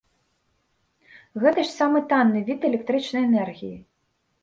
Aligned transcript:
Гэта 1.45 1.59
ж 1.69 1.73
самы 1.79 1.99
танны 2.15 2.45
від 2.51 2.59
электрычнай 2.73 3.23
энергіі. 3.33 3.77